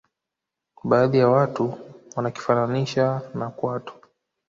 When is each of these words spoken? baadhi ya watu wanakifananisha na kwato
baadhi 0.83 1.17
ya 1.17 1.27
watu 1.29 1.73
wanakifananisha 2.15 3.21
na 3.33 3.49
kwato 3.49 3.93